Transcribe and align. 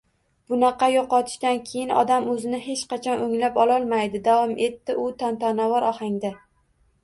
Bunaqa 0.51 0.87
yoʻqotishdan 0.91 1.61
keyin 1.71 1.93
odam 1.97 2.25
oʻzini 2.33 2.63
hech 2.69 2.83
qachon 2.95 3.23
oʻnglab 3.27 3.61
ololmaydi,– 3.67 4.25
davom 4.31 4.57
etdi 4.71 4.99
u 5.07 5.07
tantanavor 5.23 5.91
ohangda. 5.95 6.37